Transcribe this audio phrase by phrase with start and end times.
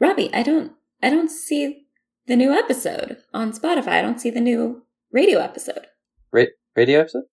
[0.00, 0.72] Robbie, I don't
[1.02, 1.86] I don't see
[2.26, 3.88] the new episode on Spotify.
[3.98, 5.86] I don't see the new radio episode.
[6.32, 6.44] Ra-
[6.76, 7.24] radio episode?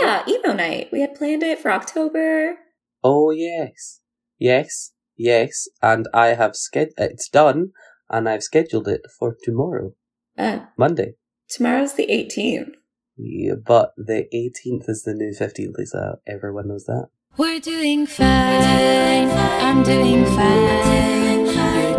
[0.00, 0.88] Yeah, emo night.
[0.92, 2.56] We had planned it for October.
[3.02, 4.00] Oh yes,
[4.38, 5.68] yes, yes.
[5.82, 6.90] And I have sched.
[6.98, 7.70] It's done,
[8.10, 9.94] and I've scheduled it for tomorrow,
[10.36, 11.14] Uh, Monday.
[11.48, 12.74] tomorrow's the 18th.
[13.16, 16.18] Yeah, but the 18th is the new 15th, Lisa.
[16.26, 17.08] Everyone knows that.
[17.36, 19.28] We're doing fine.
[19.30, 21.29] I'm doing fine.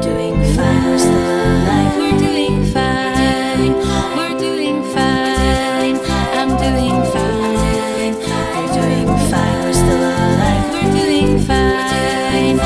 [0.03, 0.83] You're doing fine.
[0.85, 1.95] We're still alive.
[1.95, 3.73] We're doing fine.
[4.17, 5.99] We're doing fine.
[6.33, 8.13] I'm doing fine.
[8.57, 9.63] You're doing fine.
[9.63, 10.73] We're still alive.
[10.73, 12.57] We're doing fine.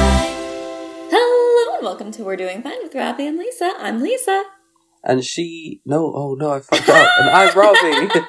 [1.11, 3.73] Hello and welcome to We're Doing Fine with Robbie and Lisa.
[3.79, 4.43] I'm Lisa.
[5.03, 5.81] And she.
[5.85, 7.09] No, oh no, I fucked up.
[7.19, 8.21] and I'm Robbie.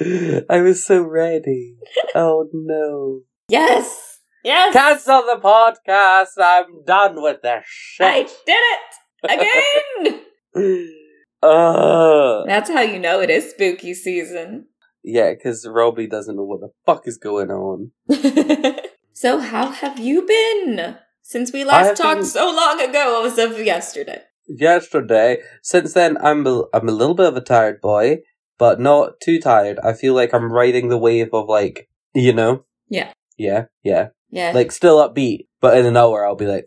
[0.48, 1.76] I was so ready.
[2.14, 3.20] Oh no.
[3.50, 4.15] yes!
[4.46, 4.72] Yes!
[4.74, 6.40] Cancel the podcast.
[6.40, 8.06] I'm done with this shit.
[8.06, 10.04] I did it!
[10.04, 10.22] Again!
[11.42, 14.66] uh, That's how you know it is spooky season.
[15.02, 17.90] yeah, because Robbie doesn't know what the fuck is going on.
[19.12, 20.96] so, how have you been?
[21.22, 24.22] Since we last talked been- so long ago, It was of yesterday.
[24.46, 28.18] Yesterday, since then, I'm a, I'm a little bit of a tired boy,
[28.58, 29.80] but not too tired.
[29.82, 33.10] I feel like I'm riding the wave of like, you know, Yeah.
[33.36, 35.46] yeah, yeah, Yeah, like still upbeat.
[35.60, 36.66] But in an hour, I'll be like,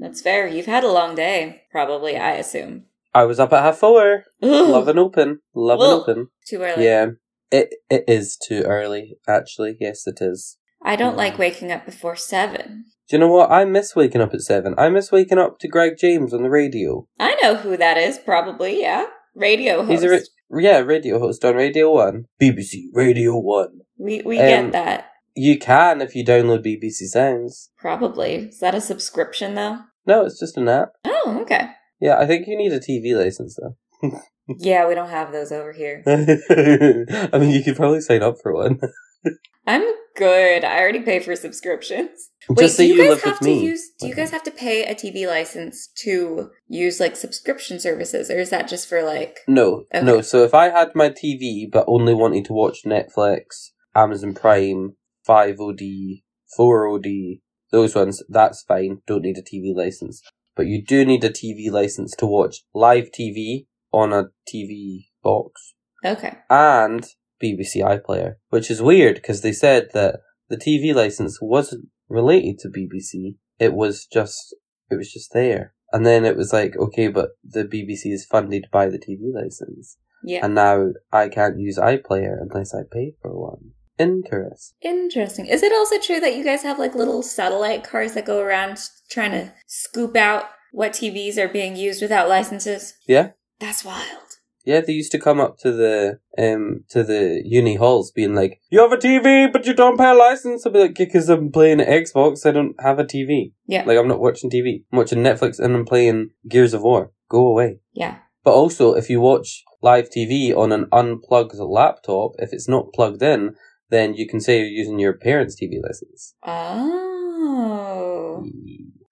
[0.00, 0.46] that's fair.
[0.48, 2.84] You've had a long day, probably, I assume.
[3.14, 4.24] I was up at half four.
[4.40, 5.40] Love and open.
[5.54, 6.00] Love and Ugh.
[6.00, 6.28] open.
[6.46, 6.84] Too early.
[6.84, 7.06] Yeah.
[7.50, 9.76] It it is too early, actually.
[9.78, 10.56] Yes, it is.
[10.82, 12.86] I don't like waking up before seven.
[13.08, 13.50] Do you know what?
[13.50, 14.74] I miss waking up at seven.
[14.78, 17.06] I miss waking up to Greg James on the radio.
[17.20, 19.06] I know who that is, probably, yeah.
[19.34, 19.90] Radio host.
[19.90, 23.80] He's a ra- yeah, radio host on Radio One, BBC Radio One.
[23.98, 25.11] we we um, get that.
[25.34, 27.70] You can if you download BBC Sounds.
[27.78, 28.34] Probably.
[28.48, 29.78] Is that a subscription, though?
[30.06, 30.90] No, it's just an app.
[31.04, 31.70] Oh, okay.
[32.00, 34.12] Yeah, I think you need a TV license though.
[34.58, 36.02] Yeah, we don't have those over here.
[36.06, 38.80] I mean, you could probably sign up for one.
[39.68, 39.84] I'm
[40.16, 40.64] good.
[40.64, 42.28] I already pay for subscriptions.
[42.48, 43.64] Wait, just do you, you, guys live have with to me.
[43.64, 48.30] use do you guys have to pay a TV license to use like subscription services
[48.32, 50.04] or is that just for like No, Okay.
[50.04, 50.20] no.
[50.22, 54.96] So if I had my TV but only wanted to watch Netflix, Amazon Prime,
[55.28, 56.22] 5OD,
[56.58, 57.40] 4OD,
[57.70, 58.98] those ones, that's fine.
[59.06, 60.22] Don't need a TV license.
[60.54, 65.74] But you do need a TV license to watch live TV on a TV box
[66.04, 66.34] Okay.
[66.50, 67.06] and
[67.42, 72.68] BBC iPlayer, which is weird because they said that the TV license wasn't related to
[72.68, 73.36] BBC.
[73.58, 74.54] It was just,
[74.90, 75.74] it was just there.
[75.92, 79.96] And then it was like, okay, but the BBC is funded by the TV license.
[80.24, 80.44] Yeah.
[80.44, 83.72] And now I can't use iPlayer unless I pay for one.
[84.02, 84.76] Interesting.
[84.82, 85.46] Interesting.
[85.46, 88.78] Is it also true that you guys have like little satellite cars that go around
[89.10, 92.94] trying to scoop out what TVs are being used without licenses?
[93.06, 93.30] Yeah.
[93.60, 94.22] That's wild.
[94.64, 98.60] Yeah, they used to come up to the um to the uni halls, being like,
[98.70, 101.50] "You have a TV, but you don't pay a license." I'll be like, "Because I'm
[101.50, 103.54] playing Xbox, I don't have a TV.
[103.66, 103.84] Yeah.
[103.84, 104.84] Like I'm not watching TV.
[104.92, 107.12] I'm watching Netflix and I'm playing Gears of War.
[107.28, 108.18] Go away." Yeah.
[108.44, 113.22] But also, if you watch live TV on an unplugged laptop, if it's not plugged
[113.22, 113.54] in,
[113.92, 118.44] then you can say you're using your parents' TV license Oh.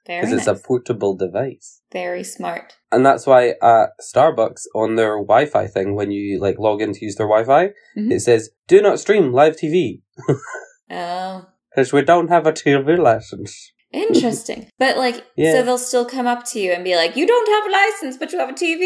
[0.07, 0.39] Because nice.
[0.39, 1.83] it's a portable device.
[1.93, 2.75] Very smart.
[2.91, 7.05] And that's why at Starbucks on their Wi-Fi thing, when you like log in to
[7.05, 8.11] use their Wi-Fi, Mhm.
[8.13, 10.03] it says "Do not stream live TV"
[10.91, 11.47] Oh.
[11.71, 13.53] because we don't have a TV license.
[13.93, 14.61] Interesting.
[14.83, 15.53] But like Yeah.
[15.53, 18.15] so they'll still come up to you and be like, You don't have a license,
[18.21, 18.83] but you have a TV?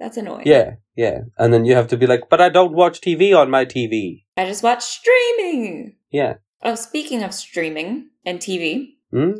[0.00, 0.46] That's annoying.
[0.46, 3.50] Yeah, yeah, and then you have to be like, "But I don't watch TV on
[3.50, 5.96] my TV." I just watch streaming.
[6.10, 6.34] Yeah.
[6.62, 9.36] Oh, speaking of streaming and TV, Mm.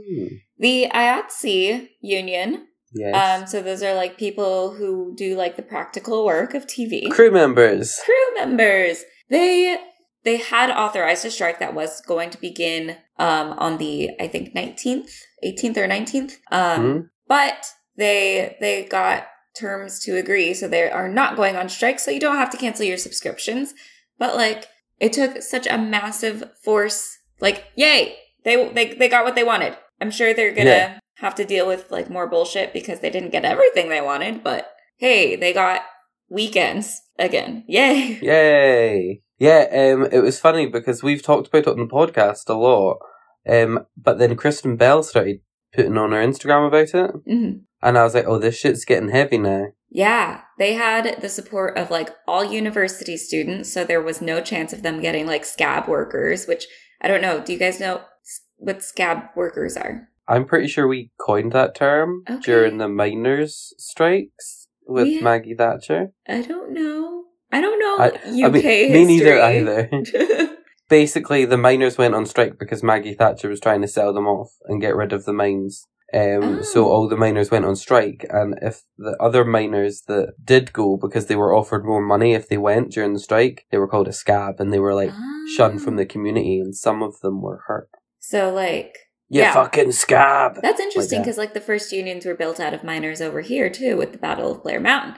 [0.59, 3.15] the IATSE union, Yes.
[3.43, 7.11] um, so those are like people who do like the practical work of TV.
[7.11, 7.99] Crew members.
[8.05, 9.05] crew members.
[9.29, 9.77] They
[10.25, 14.55] they had authorized a strike that was going to begin um, on the I think
[14.55, 15.11] nineteenth,
[15.43, 16.37] eighteenth or nineteenth.
[16.53, 17.01] Um, Hmm?
[17.29, 17.67] But
[17.97, 19.27] they they got
[19.59, 21.99] terms to agree, so they are not going on strike.
[21.99, 23.75] So you don't have to cancel your subscriptions.
[24.19, 24.67] But like
[25.01, 27.19] it took such a massive force.
[27.41, 29.77] Like yay, they they they got what they wanted.
[30.01, 30.99] I'm sure they're gonna Yeah.
[31.17, 34.43] have to deal with like more bullshit because they didn't get everything they wanted.
[34.45, 35.83] But hey, they got
[36.29, 37.65] weekends again.
[37.69, 38.19] Yay.
[38.23, 39.23] Yay!
[39.39, 42.99] Yeah, um, it was funny because we've talked about it on the podcast a lot.
[43.49, 45.41] Um, but then Kristen Bell started
[45.75, 47.61] putting on her Instagram about it, Mhm.
[47.89, 51.79] And I was like, "Oh, this shit's getting heavy now." Yeah, they had the support
[51.79, 55.89] of like all university students, so there was no chance of them getting like scab
[55.89, 56.67] workers, which
[57.01, 57.41] I don't know.
[57.41, 58.03] Do you guys know
[58.57, 60.09] what scab workers are?
[60.29, 62.41] I'm pretty sure we coined that term Okay.
[62.43, 66.13] during the miners' strikes with We- Maggie Thatcher.
[66.29, 67.25] I don't know.
[67.53, 69.89] I don't know I- UK I mean, me neither either.
[70.89, 74.51] Basically, the miners went on strike because Maggie Thatcher was trying to sell them off
[74.67, 75.87] and get rid of the mines.
[76.15, 76.89] Um, So Oh.
[76.91, 81.27] all the miners went on strike, and if the other miners that did go because
[81.27, 84.13] they were offered more money if they went during the strike, they were called a
[84.13, 85.13] scab, and they were like
[85.57, 85.99] shunned from Ah.
[85.99, 87.89] the community, and some of them were hurt.
[88.21, 88.97] So like
[89.29, 89.55] You Yeah.
[89.55, 90.61] fucking scab!
[90.63, 93.97] that's interesting because like the first unions were built out of miners over here too
[93.97, 95.15] with the Battle of Blair Mountain.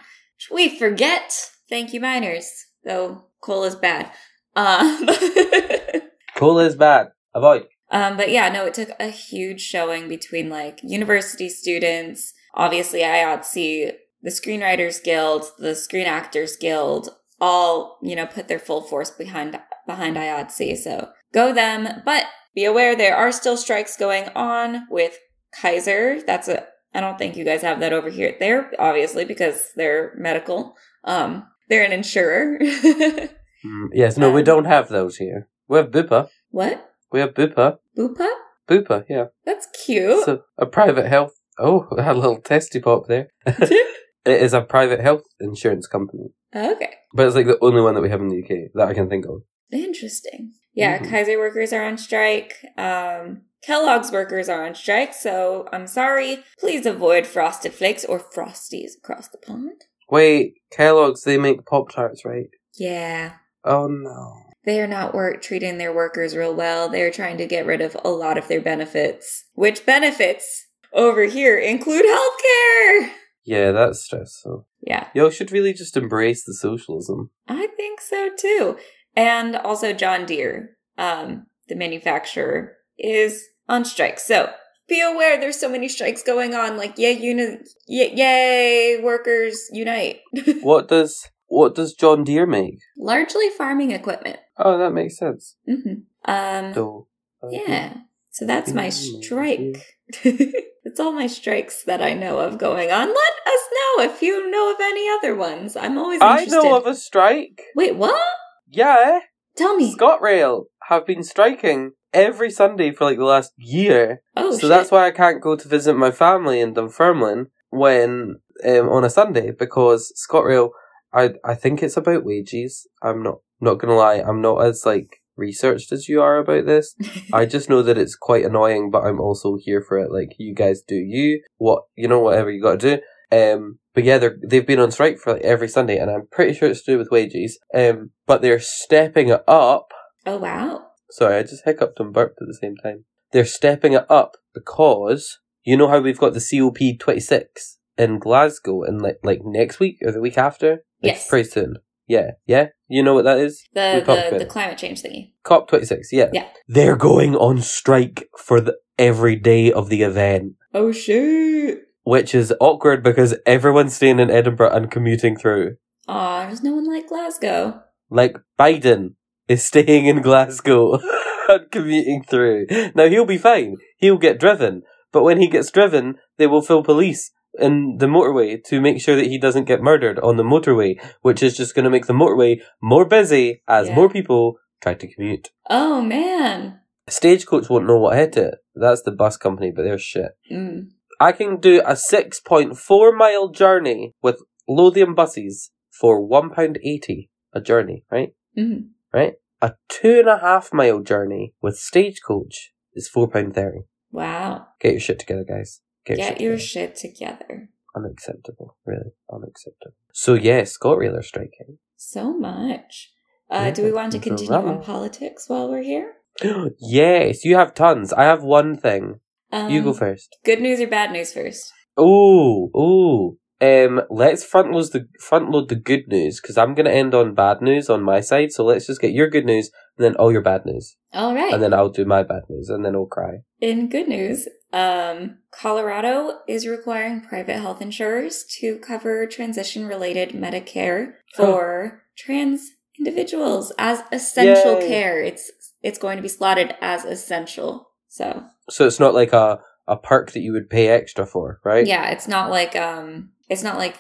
[0.51, 1.51] We forget.
[1.69, 2.51] Thank you, miners.
[2.85, 4.11] Though coal is bad.
[4.57, 5.07] Um,
[6.37, 7.09] Coal is bad.
[7.35, 7.67] Avoid.
[7.91, 13.93] Um, but yeah, no, it took a huge showing between like university students, obviously IATSE,
[14.23, 19.59] the Screenwriters Guild, the Screen Actors Guild, all you know put their full force behind
[19.87, 20.77] behind IATSE.
[20.79, 22.25] So go them, but
[22.55, 25.17] be aware there are still strikes going on with
[25.61, 26.21] Kaiser.
[26.27, 28.35] That's a I don't think you guys have that over here.
[28.41, 30.75] There, obviously, because they're medical.
[31.05, 32.59] Um, they're an insurer.
[33.67, 35.49] Mm, yes, no, we Um, don't have those here.
[35.67, 36.29] We have Bupa.
[36.51, 36.88] what?
[37.13, 37.79] We have Bupa.
[37.97, 38.29] Bupa?
[38.69, 39.27] Bupa, yeah.
[39.45, 40.25] That's cute.
[40.25, 41.33] So a private health.
[41.59, 43.29] Oh, a little testy pop there.
[43.47, 43.93] it
[44.25, 46.95] is a private health insurance company, okay.
[47.15, 49.09] but it's like the only one that we have in the UK that I can
[49.09, 49.43] think of.
[49.73, 50.53] Interesting.
[50.75, 51.11] Yeah, Mhm.
[51.11, 52.55] Kaiser workers are on strike.
[52.77, 56.45] Um, Kellogg's workers are on strike, so I'm sorry.
[56.61, 59.85] Please avoid frosted flakes or frosties across the pond.
[60.11, 62.49] Wait, Kellogg's they make Pop Tarts, right?
[62.79, 63.33] Yeah.
[63.65, 64.43] Oh no.
[64.69, 66.91] They are not work treating their workers real well.
[66.91, 71.57] They're trying to get rid of a lot of their benefits, which benefits over here
[71.57, 73.11] include healthcare.
[73.47, 74.69] Yeah, that's stressful.
[74.83, 77.31] Yeah, Y'all should really just embrace the socialism.
[77.49, 78.77] I think so too.
[79.17, 84.19] And also John Deere, um, the manufacturer, is on strike.
[84.19, 84.51] So
[84.87, 86.77] be aware there's so many strikes going on.
[86.77, 90.19] Like yay, uni- yay, yay workers unite.
[90.61, 92.79] What does what does John Deere make?
[92.97, 94.39] Largely farming equipment.
[94.59, 95.57] Oh, that makes sense.
[95.67, 97.09] hmm Um, So
[97.51, 97.95] yeah.
[98.31, 99.85] So that's my strike.
[100.23, 103.09] it's all my strikes that I know of going on.
[103.09, 105.77] Let us know if you know of any other ones.
[105.77, 106.53] I'm always I interested.
[106.53, 107.63] know of a strike.
[107.75, 108.21] Wait, what?
[108.69, 109.21] Yeah,
[109.57, 109.95] Tell me.
[109.97, 114.23] ScotRail have been striking every Sunday for like the last year.
[114.37, 114.69] oh, so shit.
[114.69, 119.11] that's why I can't go to visit my family in Dunfermline when um, on a
[119.11, 120.71] Sunday because ScotRail.
[121.13, 122.87] I I think it's about wages.
[123.03, 124.23] I'm not not gonna lie.
[124.27, 126.95] I'm not as like researched as you are about this.
[127.33, 130.11] I just know that it's quite annoying, but I'm also here for it.
[130.13, 133.03] Like you guys do you what you know whatever you got to do.
[133.31, 136.55] Um, but yeah, they're they've been on strike for like every Sunday, and I'm pretty
[136.55, 137.59] sure it's to do with wages.
[137.75, 139.93] Um, but they're stepping it up.
[140.27, 140.85] oh, wow.
[141.11, 143.05] Sorry, I just hiccuped and burped at the same time.
[143.33, 148.19] They're stepping it up because you know how we've got the COP twenty six in
[148.19, 150.85] Glasgow in like like next week or the week after.
[151.01, 151.29] Yes.
[151.29, 151.77] pretty soon.
[152.07, 152.69] Yeah, yeah.
[152.89, 153.63] You know what that is?
[153.75, 155.33] The the, the climate change thingy.
[155.43, 156.09] COP twenty six.
[156.13, 156.31] Yeah.
[156.33, 156.49] Yeah.
[156.67, 161.79] They're going on strike for the every day of the event, Oh shoot!
[162.05, 165.77] which is awkward because everyone's staying in Edinburgh and commuting through.
[166.09, 167.83] Aw, there's no one like Glasgow.
[168.11, 169.15] Like Biden
[169.47, 170.99] is staying in Glasgow
[171.49, 172.67] and commuting through.
[172.95, 173.77] Now he'll be fine.
[173.99, 174.83] He'll get driven.
[175.13, 179.17] But when he gets driven, they will fill police in the motorway to make sure
[179.17, 182.13] that he doesn't get murdered on the motorway, which is just going to make the
[182.15, 183.95] motorway more busy as Yeah.
[183.95, 185.51] more people try to commute.
[185.69, 186.81] Oh man.
[187.09, 188.57] Stagecoach won't know what hit it.
[188.75, 190.33] That's the bus company, but they're shit.
[190.51, 190.89] Mm.
[191.21, 198.35] I can do a 6.4 mile journey with Lothian buses for £1.80 a journey, right?
[198.57, 198.91] Mhm.
[199.13, 199.35] right?
[199.61, 203.81] A two and a half mile journey with stagecoach is four pound thirty.
[204.13, 204.67] Wow.
[204.81, 205.81] Get your shit together, guys.
[206.09, 207.69] Get, Get your shit together.
[207.95, 209.95] Unacceptable, really unacceptable.
[210.13, 211.79] So yeah, ScotRail are striking.
[211.97, 213.11] So much.
[213.51, 216.15] Uh, Yeah, do we want to continue on politics while we're here?
[216.79, 218.13] yes, you have tons.
[218.13, 219.21] I have one thing.
[219.53, 220.37] Um, you go first.
[220.45, 221.73] Good news or bad news first?
[221.97, 223.37] Oh, oh.
[223.61, 227.35] Um, let's front load the front load the good news because I'm gonna end on
[227.35, 228.53] bad news on my side.
[228.53, 231.53] So let's just get your good news and then all your bad news, All right.
[231.53, 233.39] and then I'll do my bad news, and then I'll cry.
[233.61, 241.15] In good news, um, Colorado is requiring private health insurers to cover transition related Medicare
[241.35, 244.89] for trans individuals as essential Yay.
[244.89, 245.23] care.
[245.23, 245.51] It's
[245.83, 247.89] it's going to be slotted as essential.
[248.09, 251.87] So So it's not like a a perk that you would pay extra for, right?
[251.87, 253.97] yeah, it's not like um it's not like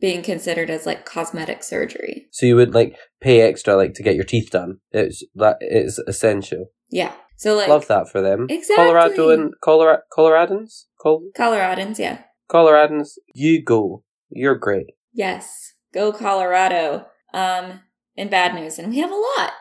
[0.00, 2.26] being considered as like cosmetic surgery.
[2.30, 4.80] So you would like pay extra like to get your teeth done.
[4.90, 6.66] It's that it's essential.
[6.90, 7.12] Yeah.
[7.40, 8.46] So like Love that for them.
[8.50, 8.84] Exactly.
[8.84, 10.84] Colorado and Colorado, Coloradans?
[11.00, 12.18] Col- Coloradans, yeah.
[12.50, 14.04] Coloradans, you go.
[14.28, 14.88] You're great.
[15.14, 15.72] Yes.
[15.94, 17.06] Go Colorado.
[17.32, 17.80] Um,
[18.14, 19.52] in bad news, and we have a lot.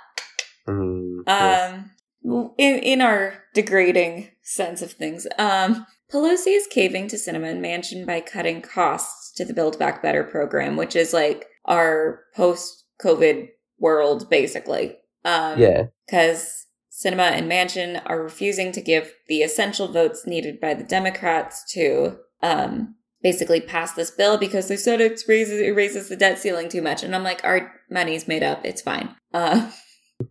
[0.67, 1.71] Mm, yes.
[1.71, 8.05] Um, in in our degrading sense of things, um, Pelosi is caving to Sinema Manchin
[8.05, 13.47] by cutting costs to the Build Back Better program, which is like our post-COVID
[13.79, 14.97] world, basically.
[15.23, 15.83] Um, yeah.
[16.05, 16.65] because
[16.99, 22.17] Sinema and Manchin are refusing to give the essential votes needed by the Democrats to
[22.41, 26.67] um, basically pass this bill because they said it raises it raises the debt ceiling
[26.67, 27.03] too much.
[27.03, 28.65] And I'm like, our money's made up.
[28.65, 29.15] It's fine.
[29.33, 29.71] Uh,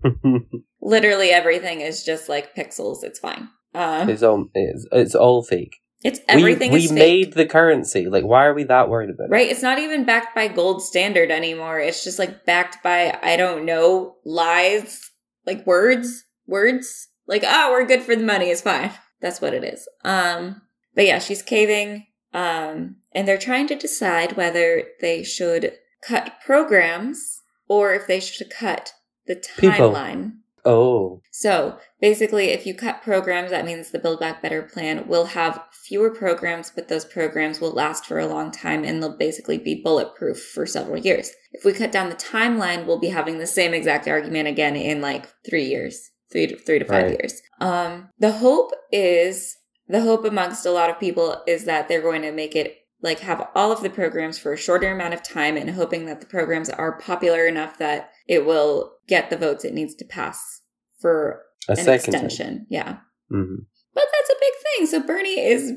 [0.82, 3.02] literally everything is just like pixels.
[3.02, 3.48] It's fine.
[3.74, 5.76] Um, it's all it's, it's all fake.
[6.04, 8.08] it's everything we we made the currency.
[8.08, 9.30] Like, why are we that worried about it?
[9.30, 9.48] Right?
[9.48, 11.80] It's not even backed by gold standard anymore.
[11.80, 15.10] It's just like backed by, I don't know, lies,
[15.46, 17.08] like words, words.
[17.26, 18.46] Like, ah, we're good for the money.
[18.46, 18.90] It's fine.
[19.20, 19.86] That's what it is.
[20.04, 20.62] Um,
[20.94, 22.06] but yeah, she's caving.
[22.32, 28.50] Um, and they're trying to decide whether they should cut programs or if they should
[28.50, 28.92] cut
[29.26, 29.90] the People.
[29.90, 30.32] timeline.
[30.64, 35.26] Oh, So basically, if you cut programs, that means the Build Back Better plan will
[35.26, 39.56] have fewer programs, but those programs will last for a long time and they'll basically
[39.56, 41.30] be bulletproof for several years.
[41.52, 45.00] If we cut down the timeline, we'll be having the same exact argument again in
[45.00, 47.18] like three years, three to three to five Right.
[47.20, 47.40] years.
[47.60, 49.56] Um, the hope is
[49.88, 53.20] the hope amongst a lot of people is that they're going to make it like
[53.20, 56.26] have all of the programs for a shorter amount of time and hoping that the
[56.26, 60.60] programs are popular enough that it will get the votes it needs to pass
[61.00, 62.66] for a an extension.
[62.68, 62.98] Yeah.
[63.30, 63.54] hmm
[63.94, 64.86] But that's a big thing.
[64.86, 65.72] So Bernie is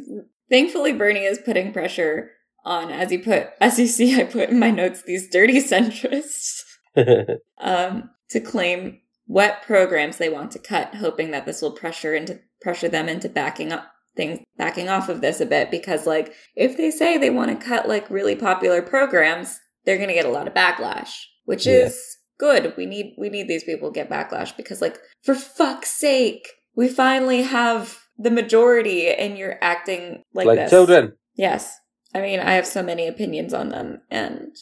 [0.49, 2.31] thankfully Bernie is putting pressure
[2.65, 6.61] on as you put as you see I put in my notes these dirty centrists
[7.59, 8.99] um to claim
[9.31, 13.29] what programs they want to cut, hoping that this will pressure into pressure them into
[13.29, 13.85] backing up
[14.17, 17.65] things backing off of this a bit because like if they say they want to
[17.65, 21.11] cut like really popular programs, they're going to get a lot of backlash,
[21.45, 21.85] which Yeah.
[21.85, 22.73] is good.
[22.75, 26.45] We need we need these people to get backlash because like for fuck's sake,
[26.75, 30.71] we finally have the majority and you're acting like, like this.
[30.71, 31.13] children.
[31.35, 31.73] Yes.
[32.13, 34.53] I mean, I have so many opinions on them and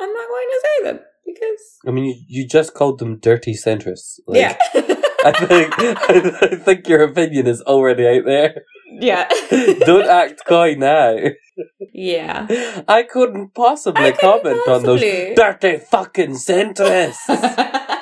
[0.00, 3.54] I'm not going to say them because I mean, you, you just called them dirty
[3.54, 4.18] centrists.
[4.26, 4.56] Like, yeah.
[5.24, 8.62] I think I think your opinion is already out there.
[9.00, 9.28] yeah.
[9.80, 11.16] Don't act coy now.
[11.92, 12.46] yeah.
[12.86, 17.26] I couldn't possibly I couldn't comment on those dirty fucking centrists.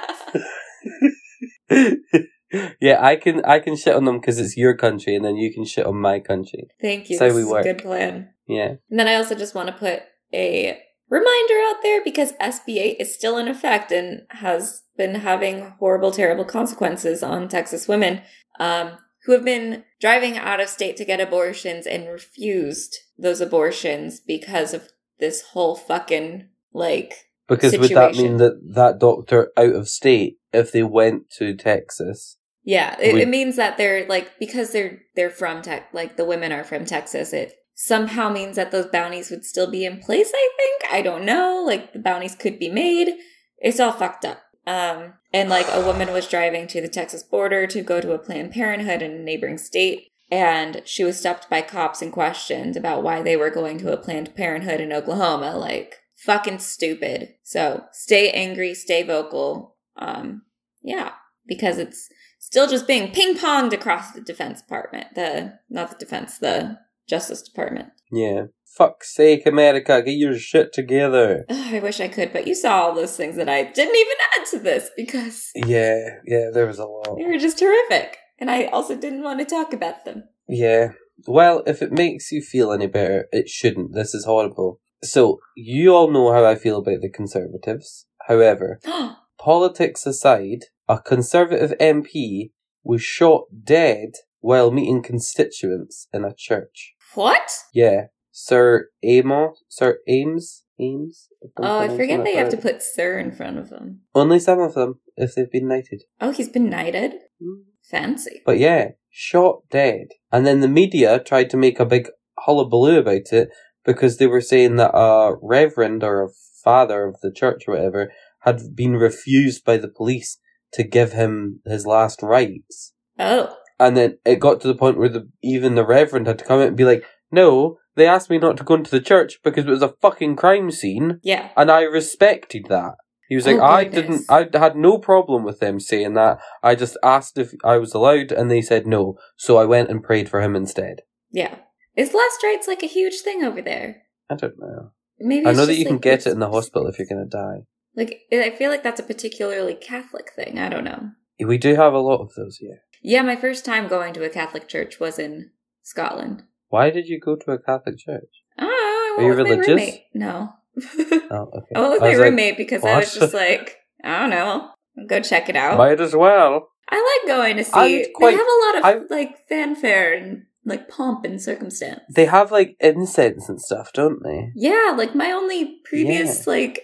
[2.81, 5.53] yeah, I can I can shit on them because it's your country, and then you
[5.53, 6.69] can shit on my country.
[6.81, 7.17] Thank you.
[7.17, 7.65] So we work.
[7.65, 8.31] good plan.
[8.47, 10.03] Yeah, And then I also just want to put
[10.35, 10.79] a
[11.09, 16.45] reminder out there because SB8 is still in effect and has been having horrible, terrible
[16.45, 18.23] consequences on Texas women
[18.59, 18.93] um,
[19.25, 24.75] who have been driving out of state to get abortions and refused those abortions because
[24.75, 27.15] of this whole fucking like
[27.49, 32.39] because would that mean that that doctor out of state, if they went to Texas,
[32.65, 36.53] Yeah, it, it means that they're like because they're they're from tech like the women
[36.53, 37.33] are from Texas.
[37.33, 40.31] It somehow means that those bounties would still be in place.
[40.35, 41.63] I think I don't know.
[41.67, 43.15] Like the bounties could be made.
[43.59, 44.43] It's all fucked up.
[44.67, 48.19] Um, and like a woman was driving to the Texas border to go to a
[48.19, 53.03] Planned Parenthood in a neighboring state, and she was stopped by cops and questioned about
[53.03, 55.57] why they were going to a Planned Parenthood in Oklahoma.
[55.57, 57.35] Like fucking stupid.
[57.43, 59.77] So stay angry, stay vocal.
[59.97, 60.43] Um,
[60.83, 61.13] yeah,
[61.47, 66.39] because it's still just being ping ponged across the defense department the not the defense
[66.39, 66.79] the
[67.09, 71.45] justice department yeah, fuck's sake, America, get your shit together.
[71.49, 74.17] Ugh, i wish i could but you saw all those things that i didn't even
[74.39, 77.17] add to this because Yeah, yeah, there was a lot.
[77.19, 80.93] they were just horrific and i also didn't want to talk about them Yeah.
[81.29, 83.95] Well, if it makes you feel any better, it shouldn't.
[83.95, 84.81] This is horrible.
[85.05, 88.07] So, you all know how I feel about the Conservatives.
[88.27, 92.51] However, oh, politics aside, a Conservative MP
[92.83, 96.94] was shot dead while meeting constituents in a church.
[97.15, 98.07] What Yeah.
[98.33, 99.63] Sir Amos?
[99.69, 100.65] Sir Ames?
[100.81, 101.29] Ames?
[101.57, 104.75] Oh i forget they have to put sir in front of them Only some of
[104.75, 106.03] them, if they've been knighted.
[106.21, 107.63] oh he's been knighted Hmm.
[107.83, 110.09] fancy But yeah, shot dead.
[110.33, 112.09] And then the media tried to make a big
[112.41, 113.51] hullabaloo about it
[113.85, 116.29] because they were saying that a reverend or a
[116.65, 120.39] father of the church or whatever had been refused by the police
[120.73, 122.95] to give him his last rites.
[123.19, 123.55] oh
[123.87, 126.61] And then it got to the point where the, even the reverend had to come
[126.61, 129.65] out and be like, no, they asked me not to go into the church because
[129.65, 132.95] it was a fucking crime scene yeah and I respected that.
[133.29, 136.39] He was like, Oh, I didn't, I had no problem with them saying that.
[136.63, 139.17] I just asked if I was allowed, and they said no.
[139.37, 141.01] So I went and prayed for him instead.
[141.31, 141.57] Yeah.
[141.97, 144.03] Is last rites like a huge thing over there?
[144.31, 144.91] I don't know.
[145.19, 147.37] Maybe I know that you can get it in the hospital if you're going to
[147.37, 147.65] die.
[147.97, 150.59] Like, I feel like that's a particularly Catholic thing.
[150.59, 151.11] I don't know.
[151.39, 152.81] We do have a lot of those here.
[153.07, 155.51] Yeah, my first time going to a Catholic church was in
[155.83, 156.43] Scotland.
[156.71, 158.31] Why did you go to a Catholic church?
[158.59, 160.03] Oh, I Are you went with my roommate.
[160.15, 160.55] No.
[161.31, 161.73] Oh, okay.
[161.77, 164.71] I went with I my like, roommate because I was just like, I don't know.
[165.07, 165.77] Go check it out.
[165.79, 166.69] Might as well.
[166.89, 168.07] I like going to see.
[168.15, 172.01] Quite- they have a lot of I- like fanfare and like pomp and circumstance.
[172.15, 174.51] They have like incense and stuff, don't they?
[174.55, 176.81] Yeah, like my only previous like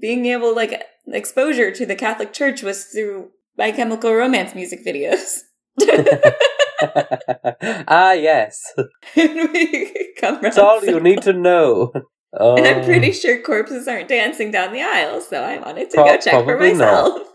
[0.00, 5.38] being able like exposure to the Catholic Church was through My Chemical Romance music videos.
[7.88, 8.72] ah, yes.
[10.20, 11.92] come That's all you need to know.
[12.38, 15.96] Oh, And I'm pretty sure corpses aren't dancing down the aisle, so I wanted to
[15.96, 16.78] Pro- go check for probably not.
[17.14, 17.28] myself.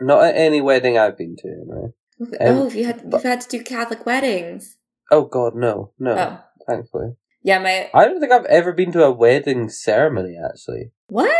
[0.00, 1.92] Not at any wedding I've been to, no.
[2.40, 4.76] oh, if you had you've had to do Catholic weddings.
[5.10, 5.92] Oh, God, no.
[5.98, 7.12] No, Oh, thankfully.
[7.42, 10.92] yeah, my I don't think I've ever been to a wedding ceremony, actually.
[11.08, 11.34] what?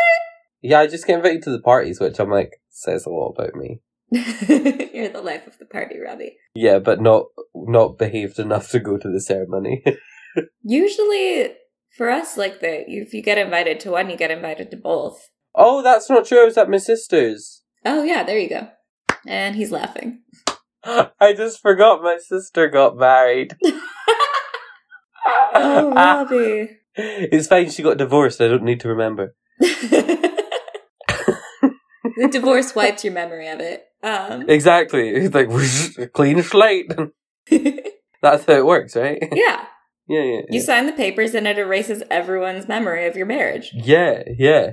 [0.63, 3.55] Yeah, I just get invited to the parties, which I'm like, says a lot about
[3.55, 3.81] me.
[4.93, 6.37] You're the life of the party, Robbie.
[6.55, 9.85] Yeah, but not not behaved enough to go to the ceremony.
[10.63, 11.53] Usually,
[11.97, 15.29] for us, like the if you get invited to one, you get invited to both.
[15.55, 16.43] oh, that's not true.
[16.43, 17.63] I was at my sister's.
[17.85, 18.69] Oh yeah, there you go.
[19.27, 20.23] And he's laughing.
[20.85, 23.57] I just forgot my sister got married.
[25.55, 26.79] Oh, Robbie.
[26.95, 27.71] it's fine.
[27.71, 28.41] She got divorced.
[28.41, 29.35] I don't need to remember.
[32.21, 33.85] The divorce wipes your memory of it.
[34.03, 35.09] Um, Exactly.
[35.11, 36.93] It's like clean slate.
[38.23, 39.19] That's how it works, right?
[39.33, 39.65] yeah,
[40.09, 40.41] Yeah, yeah.
[40.51, 43.71] you sign the papers and it erases everyone's memory of your marriage.
[43.75, 44.73] Yeah, yeah.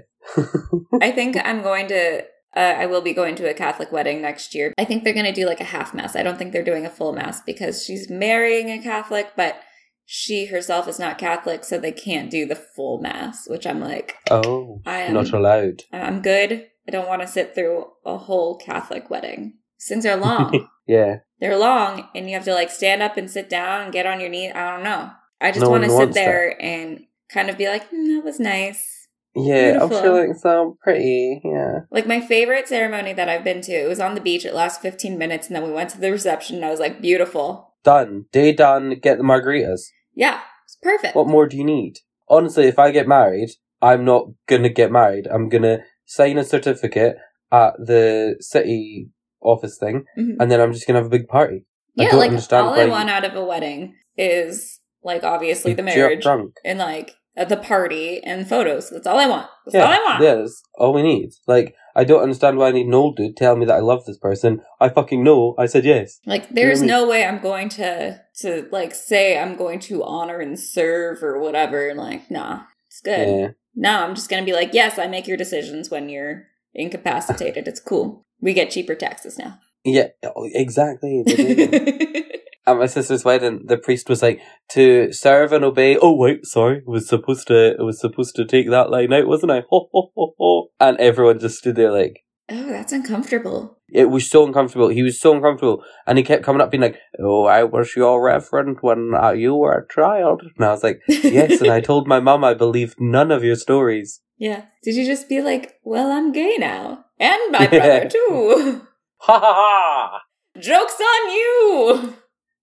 [1.01, 2.23] I think I'm going to.
[2.55, 4.73] Uh, I will be going to a Catholic wedding next year.
[4.77, 6.15] I think they're going to do like a half mass.
[6.15, 9.59] I don't think they're doing a full mass because she's marrying a Catholic, but
[10.05, 13.45] she herself is not Catholic, so they can't do the full mass.
[13.49, 15.83] Which I'm like, oh, I am not allowed.
[15.91, 16.67] I'm good.
[16.87, 19.53] I don't want to sit through a whole Catholic wedding.
[19.81, 20.67] Things are long.
[20.87, 21.17] Yeah.
[21.39, 24.19] They're long, and you have to like stand up and sit down and get on
[24.19, 24.51] your knee.
[24.51, 25.09] I don't know.
[25.41, 28.39] I just No want to sit there and kind of be like, "Hmm, that was
[28.39, 29.07] nice.
[29.35, 29.97] Yeah, Beautiful.
[29.97, 31.41] I'm feeling so pretty.
[31.43, 31.79] Yeah.
[31.91, 34.45] Like my favorite ceremony that I've been to, it was on the beach.
[34.45, 37.01] It lasted 15 minutes, and then we went to the reception, and I was like,
[37.01, 37.73] beautiful.
[37.83, 38.25] Done.
[38.31, 38.99] Day done.
[39.01, 39.81] Get the margaritas.
[40.13, 41.15] Yeah, it's perfect.
[41.15, 41.97] What more do you need?
[42.29, 43.49] Honestly, if I get married,
[43.81, 45.27] I'm not gonna get married.
[45.27, 47.17] I'm gonna sign a certificate
[47.51, 49.09] at the city
[49.41, 50.37] office thing, Mhm.
[50.39, 51.65] and then I'm just gonna have a big party.
[51.97, 55.83] I yeah, don't like all I want out of a wedding is like obviously the
[55.83, 56.25] marriage
[56.65, 58.89] and like uh, the party and photos.
[58.89, 59.47] That's all I want.
[59.65, 60.23] That's Yeah, all I want.
[60.23, 61.29] yeah, that's all we need.
[61.47, 64.05] Like, I don't understand why I need an old dude telling me that I love
[64.05, 64.61] this person.
[64.79, 65.53] I fucking know.
[65.57, 66.19] I said yes.
[66.25, 70.03] Like there's what I no way I'm going to to like say I'm going to
[70.03, 71.93] honor and serve or whatever.
[71.93, 73.27] Like, nah, it's good.
[73.27, 73.47] Yeah.
[73.75, 77.67] No, I'm just gonna be like, yes, I make your decisions when you're incapacitated.
[77.67, 78.23] it's cool.
[78.41, 79.59] We get cheaper taxes now.
[79.83, 81.23] Yeah, oh, exactly.
[82.67, 86.81] At my sister's wedding, the priest was like, "To serve and obey." Oh wait, sorry,
[86.87, 89.61] was supposed to was supposed to take that line out, wasn't I?
[89.69, 90.67] Ho ho ho ho!
[90.79, 93.77] And everyone just stood there like oh, that's uncomfortable.
[93.91, 94.89] it was so uncomfortable.
[94.89, 98.21] He was so uncomfortable, and he kept coming up being like, "Oh, I was your
[98.23, 102.07] reverend when uh, you were a child," and I was like, "Yes," and I told
[102.07, 104.21] my mom I believed none of your stories.
[104.37, 104.63] yeah.
[104.83, 107.79] Did you just be like, well, I'm gay now, and my Yeah.
[107.79, 108.81] brother too?
[109.27, 110.21] Ha ha ha!
[110.59, 112.13] Jokes on you.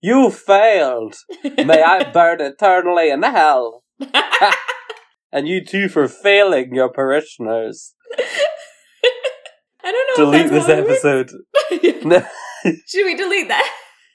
[0.01, 1.15] You failed.
[1.43, 3.83] May I burn eternally in hell.
[5.31, 7.95] And you too for failing your parishioners.
[9.83, 10.31] I don't know.
[10.31, 11.31] Delete if this episode.
[12.05, 12.19] No,
[12.87, 13.69] Should we delete that?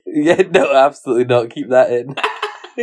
[0.07, 1.51] yeah, no, absolutely not.
[1.51, 2.15] Keep that in.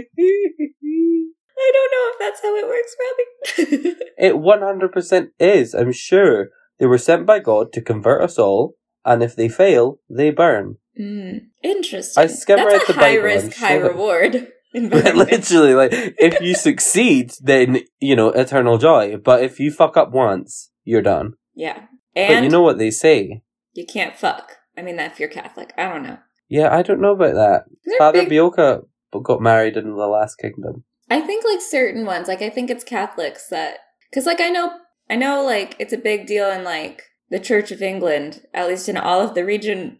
[1.57, 3.95] I don't know if that's how it works, Robbie.
[4.17, 6.49] it 100% is, I'm sure.
[6.79, 8.73] They were sent by God to convert us all,
[9.05, 10.77] and if they fail, they burn.
[10.99, 12.21] mm, interesting.
[12.23, 14.47] I skim that's read a the high Bible, risk, I'm high reward.
[14.73, 19.15] Literally, like, if you succeed, then, you know, eternal joy.
[19.17, 21.33] But if you fuck up once, you're done.
[21.55, 23.43] yeah, but and you know what they say.
[23.73, 24.53] you can't fuck.
[24.77, 26.17] I mean, that if you're Catholic, I don't know.
[26.49, 27.65] Yeah, I don't know about that.
[27.85, 28.85] They're Father big- Beocca
[29.23, 30.83] got married in the last kingdom.
[31.09, 33.77] I think like certain ones, like I think it's Catholics that,
[34.09, 34.71] because like I know,
[35.09, 38.89] I know like it's a big deal in like the Church of England, at least
[38.89, 39.99] in all of the region,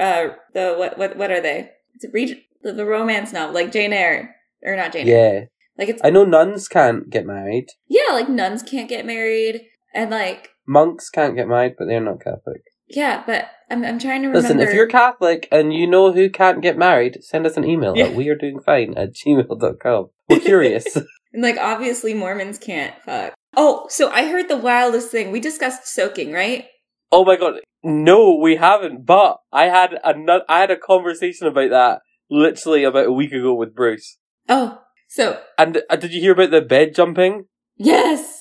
[0.00, 1.70] uh, the what what what are they?
[1.94, 5.34] It's a region, the, the romance novel, like Jane Eyre or not Jane Eyre.
[5.34, 5.44] Yeah.
[5.78, 7.66] Like it's I know nuns can't get married.
[7.88, 12.20] yeah, like nuns can't get married, and like Monks can't get married, but they're not
[12.22, 12.62] Catholic.
[12.88, 14.40] Yeah, but I'm, I'm trying to remember.
[14.40, 17.94] Listen, if you're Catholic and you know who can't get married, send us an email
[17.96, 18.06] Yeah.
[18.06, 20.10] at wearedoingfine at gmail.com.
[20.28, 20.86] We're curious.
[21.32, 23.34] And, like obviously Mormons can't fuck.
[23.54, 25.30] Oh, so I heard the wildest thing.
[25.32, 26.64] We discussed soaking, right?
[27.12, 27.54] oh my god.
[27.82, 32.00] No, we haven't, but I had a, I had a conversation about that
[32.30, 34.16] literally about a week ago with Bruce.
[34.48, 37.46] Oh, so And uh, did you hear about the bed jumping?
[37.76, 38.35] yes,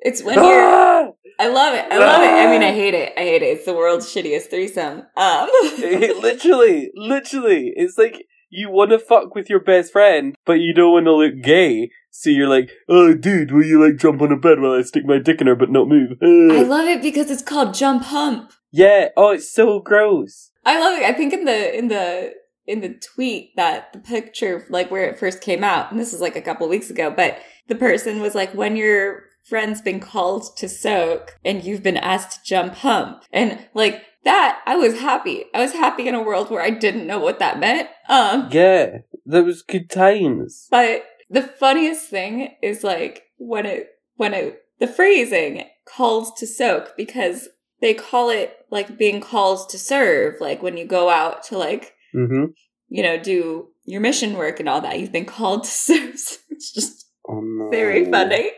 [0.00, 0.44] it's when you're.
[1.40, 1.84] I love it.
[1.88, 2.26] I love it.
[2.26, 3.12] I mean, I hate it.
[3.16, 3.46] I hate it.
[3.46, 5.04] It's the world's shittiest threesome.
[5.16, 5.48] Um,
[5.80, 7.72] literally, literally.
[7.76, 11.14] It's like you want to fuck with your best friend, but you don't want to
[11.14, 11.90] look gay.
[12.10, 15.04] So you're like, oh, dude, will you like jump on a bed while I stick
[15.06, 16.16] my dick in her but not move?
[16.22, 18.52] I love it because it's called jump hump.
[18.72, 19.10] yeah.
[19.16, 20.50] Oh, it's so gross.
[20.64, 21.04] I love it.
[21.04, 22.32] I think in the in the
[22.66, 26.20] in the tweet that the picture like where it first came out, and this is
[26.20, 30.56] like a couple weeks ago, but the person was like, when your friend's been called
[30.58, 35.44] to soak and you've been asked to jump hump, and like that, I was happy.
[35.54, 37.88] I was happy in a world where I didn't know what that meant.
[38.08, 40.66] Um, Yeah, there was good times.
[40.70, 46.96] but the funniest thing is like when it when it the phrasing called to soak
[46.96, 47.48] because
[47.80, 51.94] they call it like being called to serve, like when you go out to like
[52.14, 52.46] Mm-hmm.
[52.88, 54.98] you know, do your mission work and all that.
[54.98, 56.14] You've been called to serve.
[56.50, 57.68] It's just Oh no.
[57.70, 58.50] very funny.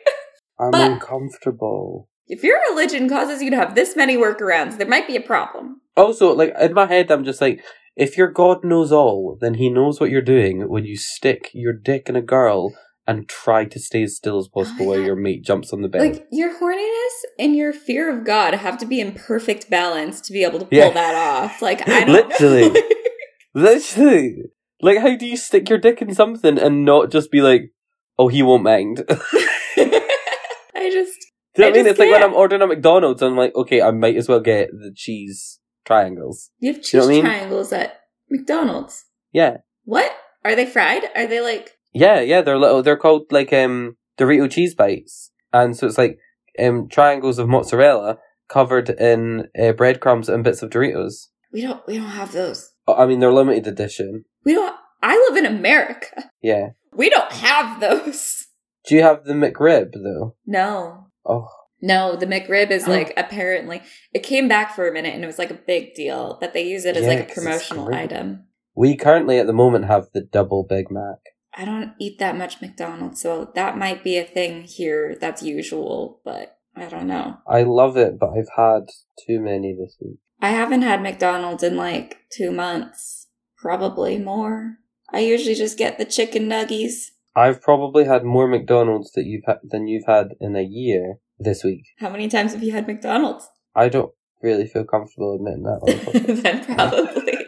[0.60, 2.08] I'm But- uncomfortable.
[2.28, 5.80] If your religion causes you to have this many workarounds, there might be a problem.
[5.96, 7.60] Also, like in my head, I'm just like,
[7.96, 11.72] if your God knows all, then He knows what you're doing when you stick your
[11.72, 12.72] dick in a girl
[13.06, 15.88] and try to stay as still as oh possible while your mate jumps on the
[15.88, 16.02] bed.
[16.02, 20.32] Like your horniness and your fear of God have to be in perfect balance to
[20.32, 20.90] be able to pull Yeah.
[20.90, 21.60] that off.
[21.60, 22.80] Like I don't Literally.
[23.54, 24.36] Literally,
[24.80, 27.72] like, how do you stick your dick in something and not just be like,
[28.16, 29.04] "Oh, he won't mind"?
[30.80, 31.18] I just
[31.54, 31.86] Do you know I what I mean?
[31.90, 32.22] It's like when.
[32.22, 36.50] I'm ordering at McDonald's, I'm like, okay, I might as well get the cheese triangles.
[36.58, 37.22] you have cheese You know I mean?
[37.24, 39.04] triangles at McDonald's.
[39.32, 40.10] Yeah, What
[40.44, 41.04] are they fried?
[41.14, 41.76] Are they like?
[41.92, 42.40] yeah, yeah.
[42.42, 42.82] They're little.
[42.82, 46.18] They're called like um Dorito cheese bites, and so it's like
[46.58, 51.28] um triangles of mozzarella covered in uh, breadcrumbs and bits of Doritos.
[51.52, 51.84] We don't.
[51.86, 52.70] We don't have those.
[52.86, 54.24] Oh, I mean, they're limited edition.
[54.44, 54.76] We don't.
[55.02, 56.30] I live in America.
[56.42, 56.70] Yeah.
[56.92, 58.46] We don't have those.
[58.86, 60.36] Do you have the McRib though?
[60.46, 61.06] No.
[61.24, 61.48] Oh,
[61.82, 62.90] No, the McRib is Oh.
[62.90, 66.38] like apparently it came back for a minute and it was like a big deal
[66.40, 68.44] that they use it as Yeah, like a promotional item.
[68.74, 71.18] we currently at the moment have the double Big Mac.
[71.54, 76.20] I don't eat that much McDonald's, so that might be a thing here that's usual,
[76.24, 77.38] but I don't know.
[77.48, 78.88] I love it, but I've had
[79.26, 80.18] too many this week.
[80.40, 83.26] I haven't had McDonald's in like two months,
[83.58, 84.76] probably more.
[85.12, 87.06] I usually just get the chicken nuggies.
[87.40, 91.64] I've probably had more McDonald's that you've ha- than you've had in a year this
[91.64, 91.84] week.
[91.98, 93.48] How many times have you had McDonald's?
[93.74, 95.80] I don't really feel comfortable admitting that.
[95.82, 96.42] on the podcast.
[96.42, 97.38] then probably.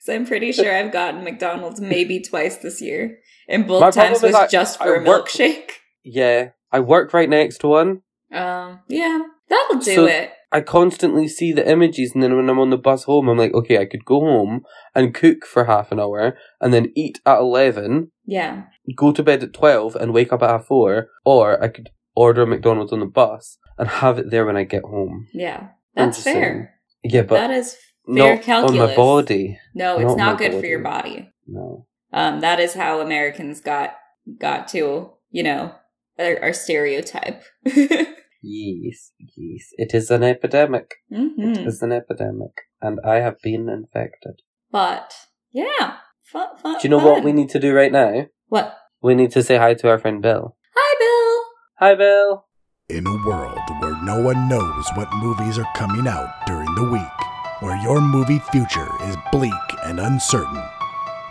[0.00, 3.18] so I'm pretty sure I've gotten McDonald's maybe twice this year.
[3.48, 5.70] And both My times was I- just I for a work- milkshake.
[6.04, 8.02] yeah, I work right next to one.
[8.32, 10.32] Um, yeah, that'll do So- it.
[10.50, 13.52] I constantly see the images, and then when I'm on the bus home, I'm like,
[13.52, 14.62] okay, I could go home
[14.94, 18.64] and cook for half an hour, and then eat at eleven, Yeah.
[18.96, 22.42] go to bed at twelve, and wake up at half four, or I could order
[22.42, 25.26] a McDonald's on the bus and have it there when I get home.
[25.32, 25.68] Yeah.
[25.94, 26.36] That's saying.
[26.36, 26.74] fair.
[27.02, 27.74] Yeah, but that is
[28.06, 28.80] fair not calculus.
[28.80, 29.58] on my body.
[29.74, 31.30] No, it's Not not, good for your body.
[31.46, 31.86] No.
[32.12, 33.94] Um, that is how Americans got
[34.38, 35.74] got to, you know,
[36.18, 37.42] our, our stereotype.
[38.40, 39.64] Yes, yes.
[39.76, 40.94] It is an epidemic.
[41.10, 42.52] It hmm is an epidemic.
[42.80, 44.42] And I have been infected.
[44.70, 45.12] But
[45.50, 45.96] yeah,
[46.32, 46.74] fun, fun.
[46.74, 48.26] Do you know what we need to do right now?
[48.48, 48.76] What?
[49.02, 50.56] We need to say hi to our friend Bill.
[50.74, 51.44] Hi, Bill.
[51.78, 52.44] Hi, Bill.
[52.88, 57.60] In a world where no one knows what movies are coming out during the week,
[57.60, 59.52] where your movie future is bleak
[59.84, 60.62] and uncertain,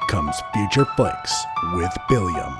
[0.08, 2.58] comes Future Flicks with Billiam.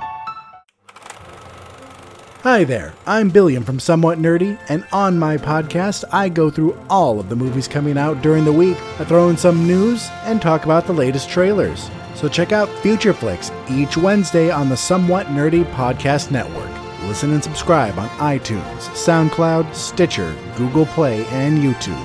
[2.42, 7.18] Hi there, I'm Billiam from Somewhat Nerdy, and on my podcast, I go through all
[7.18, 8.76] of the movies coming out during the week.
[9.00, 11.90] I throw in some news and talk about the latest trailers.
[12.18, 16.68] So check out Future Flicks each Wednesday on the Somewhat Nerdy Podcast Network.
[17.02, 22.04] Listen and subscribe on iTunes, SoundCloud, Stitcher, Google Play, and YouTube.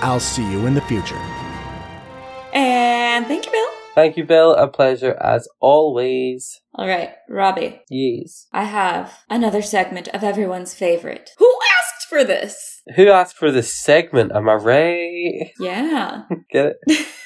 [0.00, 1.18] I'll see you in the future.
[2.54, 3.68] And thank you, Bill.
[3.94, 4.54] Thank you, Bill.
[4.54, 6.62] A pleasure as always.
[6.74, 7.82] All right, Robbie.
[7.90, 8.46] Yes.
[8.54, 11.28] I have another segment of everyone's favorite.
[11.36, 12.80] Who asked for this?
[12.96, 14.32] Who asked for this segment?
[14.34, 15.52] Am I right?
[15.60, 16.22] Yeah.
[16.50, 16.76] Get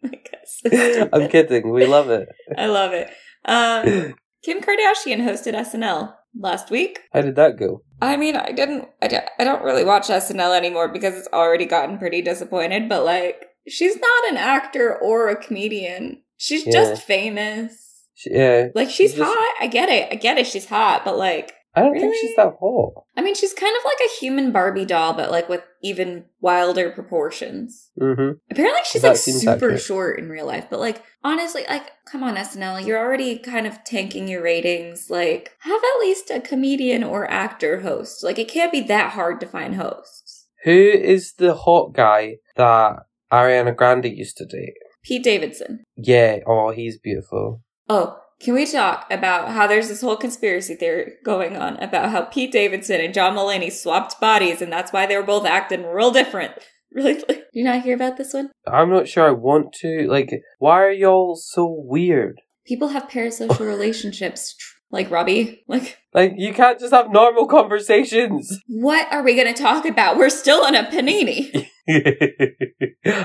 [0.04, 0.60] I guess.
[0.64, 1.08] it?
[1.12, 1.70] I'm kidding.
[1.70, 2.28] We love it.
[2.56, 3.08] I love it.
[3.44, 7.00] Um, Kim Kardashian hosted SNL last week.
[7.12, 7.82] How did that go?
[8.00, 11.64] I mean, I didn't, I, don't- I don't really watch SNL anymore because it's already
[11.66, 16.22] gotten pretty disappointed, but like, she's not an actor or a comedian.
[16.36, 16.72] She's Yeah.
[16.72, 17.84] just famous.
[18.14, 19.54] She, yeah, Like, she's Just- hot.
[19.60, 20.08] I get it.
[20.12, 20.46] I get it.
[20.46, 23.04] She's hot, but like, I don't think she's that hot.
[23.16, 26.90] I mean, she's kind of like a human Barbie doll, but like with even wilder
[26.90, 27.90] proportions.
[27.98, 29.80] hmm Apparently, she's That like super accurate.
[29.80, 33.84] short in real life, but like honestly, like come on SNL, you're already kind of
[33.84, 35.08] tanking your ratings.
[35.10, 38.24] Like have at least a comedian or actor host.
[38.24, 40.46] Like it can't be that hard to find hosts.
[40.64, 42.96] Who is the hot guy that
[43.30, 44.74] Ariana Grande used to date?
[45.04, 45.84] Pete Davidson.
[45.96, 47.62] Yeah, oh, he's beautiful.
[47.88, 52.22] Oh, can we talk about how there's this whole conspiracy theory going on about how
[52.22, 56.10] Pete Davidson and John Mulaney swapped bodies, and that's why they were both acting real
[56.10, 56.52] different.
[56.90, 57.16] Really?
[57.16, 58.48] Do you not hear about this one?
[58.66, 60.06] I'm not sure I want to.
[60.08, 62.40] Like, why are y'all so weird?
[62.66, 64.56] People have parasocial relationships,
[64.90, 65.62] like Robbie.
[65.68, 68.58] Like, Like, you can't just have normal conversations.
[68.68, 70.16] what are we going to talk about?
[70.16, 71.68] We're still in a panini.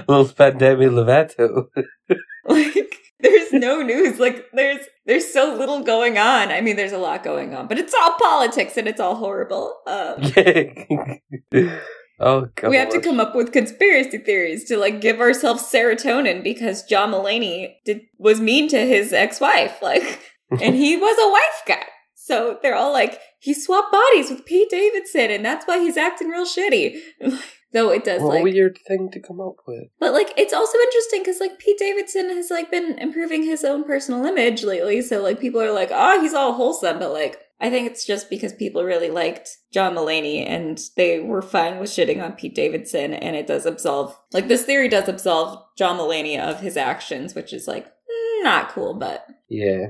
[0.09, 1.67] Little pandemic Lovato.
[2.45, 4.19] like, there's no news.
[4.19, 6.49] Like, there's there's so little going on.
[6.49, 9.77] I mean, there's a lot going on, but it's all politics and it's all horrible.
[9.87, 10.15] Um,
[12.19, 12.69] oh god.
[12.69, 17.11] we have to come up with conspiracy theories to like give ourselves serotonin because John
[17.11, 20.19] Mulaney did was mean to his ex-wife, like,
[20.61, 21.87] and he was a wife guy.
[22.15, 26.29] So they're all like, he swapped bodies with Pete Davidson, and that's why he's acting
[26.29, 26.97] real shitty.
[27.73, 29.85] Though it does What like a weird thing to come up with.
[29.99, 33.83] But like it's also interesting because like Pete Davidson has like been improving his own
[33.83, 35.01] personal image lately.
[35.01, 38.29] So like people are like, oh, he's all wholesome, but like I think it's just
[38.29, 43.13] because people really liked John Mulaney and they were fine with shitting on Pete Davidson,
[43.13, 47.53] and it does absolve like this theory does absolve John Mulaney of his actions, which
[47.53, 47.87] is like
[48.43, 49.87] not cool, but Yeah.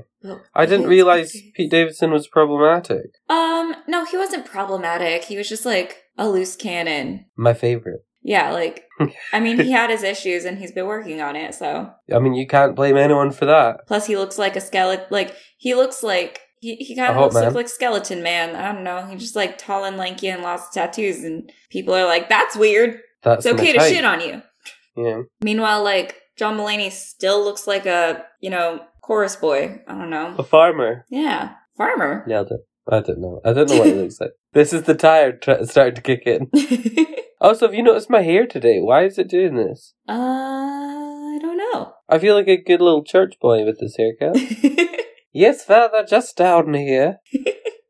[0.54, 1.36] I didn't realize.
[1.54, 3.10] Pete Davidson was problematic.
[3.28, 5.24] Um, no, he wasn't problematic.
[5.24, 7.26] He was just like a loose cannon.
[7.36, 8.04] My favorite.
[8.22, 8.88] Yeah, like
[9.32, 12.34] I mean, he had his issues and he's been working on it, so I mean,
[12.34, 13.86] you can't blame anyone for that.
[13.86, 15.06] Plus, he looks like a skeleton.
[15.10, 17.52] Like he looks like he, he kind of looks man.
[17.52, 18.56] like skeleton man.
[18.56, 19.04] I don't know.
[19.06, 22.56] He's just like tall and lanky and lots of tattoos, and people are like, "That's
[22.56, 22.98] weird.
[23.22, 24.42] That's It's okay to shit on you."
[24.96, 25.22] Yeah.
[25.42, 29.82] Meanwhile, like John Mulaney still looks like a you know chorus boy.
[29.86, 30.34] I don't know.
[30.38, 31.04] A farmer.
[31.10, 32.24] Yeah, farmer.
[32.26, 32.60] Nailed it.
[32.88, 33.40] I don't know.
[33.44, 34.32] I don't know what it looks like.
[34.52, 36.50] This is the tired tr- starting to kick in.
[37.40, 38.80] Also, have you noticed my hair today?
[38.80, 39.92] Why is it doing this?
[40.08, 41.92] uh, I don't know.
[42.08, 44.36] I feel like a good little church boy with this haircut.
[45.32, 47.18] yes, Father, just down here.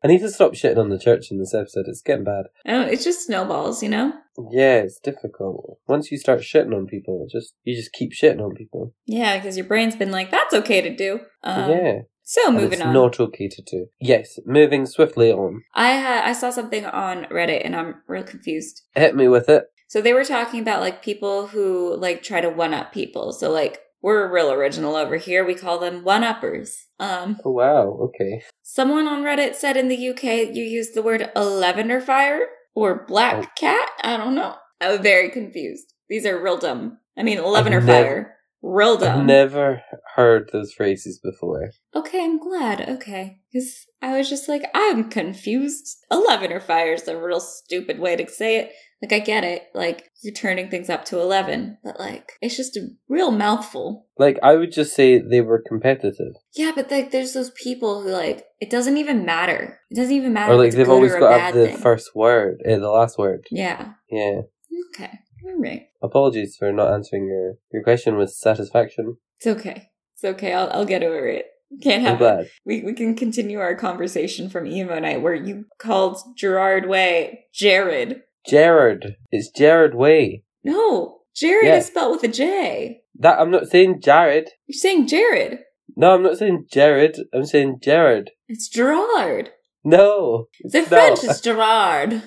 [0.03, 1.85] I need to stop shitting on the church in this episode.
[1.87, 2.47] It's getting bad.
[2.65, 4.13] Don't, it's just snowballs, you know.
[4.51, 5.79] Yeah, it's difficult.
[5.87, 8.93] Once you start shitting on people, just you just keep shitting on people.
[9.05, 12.81] Yeah, because your brain's been like, "That's okay to do." Um, yeah, So moving it's
[12.81, 12.93] on.
[12.93, 13.85] not okay to do.
[14.01, 15.61] Yes, moving swiftly on.
[15.75, 18.81] I ha- I saw something on Reddit and I'm real confused.
[18.95, 19.65] Hit me with it.
[19.87, 23.31] So they were talking about like people who like try to one up people.
[23.31, 25.45] So like we're real original over here.
[25.45, 26.87] We call them one uppers.
[26.99, 27.89] Um Oh wow.
[28.05, 28.41] Okay.
[28.63, 30.23] someone on Reddit said in the UK
[30.55, 33.51] you use the word lavender fire or black Oh.
[33.59, 33.89] cat.
[34.01, 34.55] I don't know.
[34.81, 35.93] I was very confused.
[36.09, 36.97] These are real dumb.
[37.15, 38.34] I mean lavender never- fire.
[38.67, 39.19] Real dumb.
[39.19, 39.83] I've never
[40.15, 41.69] heard those phrases before.
[41.95, 42.89] Okay, I'm glad.
[42.89, 43.37] Okay.
[43.53, 45.85] Because I was just like, I'm confused.
[46.11, 48.71] 11 or fire is a real stupid way to say it.
[49.03, 49.67] Like, I get it.
[49.75, 54.07] Like, you're turning things up to 11, but like, it's just a real mouthful.
[54.17, 58.09] Like I would just say they were competitive, Yeah, but like, there's those people who
[58.09, 59.79] like, it doesn't even matter.
[59.91, 60.53] It doesn't even matter.
[60.53, 61.77] or like they've always got the thing.
[61.77, 63.45] first word, uh, the last word.
[63.51, 63.93] Yeah.
[64.09, 64.41] Yeah.
[64.89, 65.19] Okay.
[65.45, 65.87] All right.
[66.01, 69.17] Apologies for not answering your your question with satisfaction.
[69.37, 69.89] It's okay.
[70.15, 70.53] It's okay.
[70.53, 71.47] I'll, I'll get over it.
[71.81, 72.47] Can't have.
[72.65, 78.21] We we can continue our conversation from emo night where you called Gerard Way Jared.
[78.47, 79.15] Jared.
[79.31, 80.43] It's Jared Way.
[80.63, 81.77] No, Jared Yeah.
[81.77, 83.01] is spelled with a J.
[83.19, 84.49] That I'm not saying Jared.
[84.67, 85.59] You're saying Jared.
[85.97, 87.17] No, I'm not saying Jared.
[87.33, 88.31] I'm saying Jared.
[88.47, 89.49] It's Gerard.
[89.83, 90.47] No.
[90.63, 90.85] The No.
[90.85, 92.21] French is Gerard.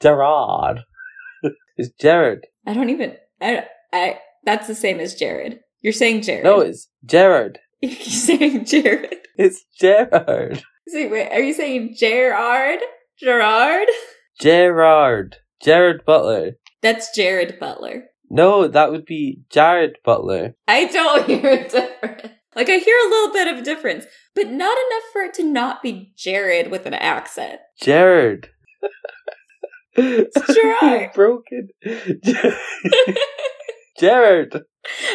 [0.00, 0.80] Gerard.
[1.76, 2.46] it's Jared.
[2.66, 3.16] I don't even.
[3.40, 3.64] I.
[3.92, 4.18] I.
[4.44, 5.60] That's the same as Jared.
[5.82, 6.44] You're saying Jared.
[6.44, 7.58] No, it's Jared.
[7.82, 9.16] you're saying Jared.
[9.36, 10.62] It's Jared.
[10.88, 12.80] See, wait, are you saying Gerard?
[13.18, 13.88] Gerard?
[14.40, 15.36] Gerard.
[15.62, 16.52] Jared Butler.
[16.82, 18.04] That's Jared Butler.
[18.30, 20.54] No, that would be Jared Butler.
[20.66, 22.34] I don't hear a difference.
[22.56, 25.82] Like I hear a little bit of difference, but not enough for it to not
[25.82, 27.60] be Jared with an accent.
[27.80, 28.48] Jared.
[29.94, 31.10] it's Gerard.
[31.14, 31.68] broken.
[33.98, 34.62] Jared.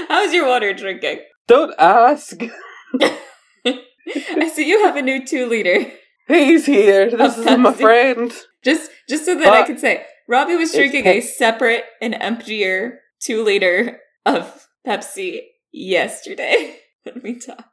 [0.09, 1.19] How's your water drinking?
[1.47, 2.37] Don't ask.
[3.01, 5.91] I see you have a new two liter.
[6.27, 7.09] He's here.
[7.09, 8.31] This is my friend.
[8.63, 12.99] Just just so that I But could say, Robbie was drinking a separate and emptier
[13.19, 17.63] two liter of Pepsi yesterday when we talked.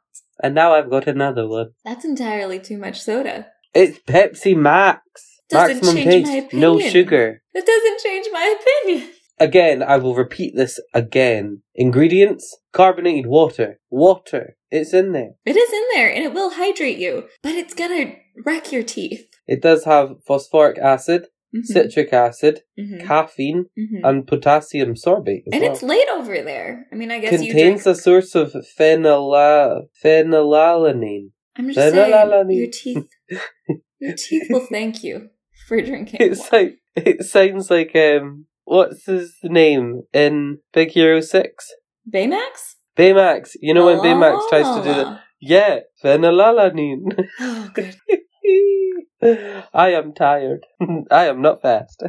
[0.41, 1.71] And now I've got another one.
[1.85, 3.47] That's entirely too much soda.
[3.73, 5.01] It's Pepsi Max.
[5.53, 6.53] Doesn't Maximum change my taste.
[6.53, 7.41] No sugar.
[7.53, 9.09] That doesn't change my opinion.
[9.39, 11.61] Again, I will repeat this again.
[11.75, 13.79] Ingredients carbonated water.
[13.89, 14.55] Water.
[14.71, 15.31] It's in there.
[15.45, 19.27] It is in there and it will hydrate you, but it's gonna wreck your teeth.
[19.47, 23.99] It does have phosphoric acid, Mhm, citric acid, mhm, caffeine, mhm.
[24.03, 25.43] and potassium sorbate.
[25.47, 25.71] As And well.
[25.73, 26.87] it's late over there.
[26.91, 27.97] I mean, I guess you contains drink.
[27.97, 31.29] a source of phenyla- phenylalanine.
[31.55, 33.07] I'm just La- la- la- la- saying, your teeth,
[33.99, 35.29] your teeth will thank you
[35.67, 36.19] for drinking.
[36.19, 41.71] It's like it sounds like um what's his name in Big Hero Six?
[42.11, 42.75] Baymax.
[42.97, 43.51] Baymax.
[43.61, 45.07] You know when Baymax tries to do that?
[45.07, 45.19] Oh.
[45.39, 47.27] Yeah, phenylalanine.
[47.39, 47.95] Oh, good.
[49.73, 50.65] I am tired.
[51.11, 52.03] I am not fast.